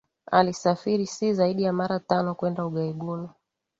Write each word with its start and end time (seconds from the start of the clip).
Alisafiri 0.31 1.07
si 1.07 1.33
zaidi 1.33 1.63
ya 1.63 1.73
mara 1.73 1.99
tano 1.99 2.35
kwenda 2.35 2.65
ughaibuni 2.65 3.29